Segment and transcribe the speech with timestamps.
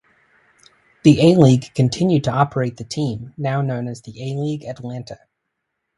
[1.03, 5.19] The A-League continued to operate the team, now known as the A-League Atlanta.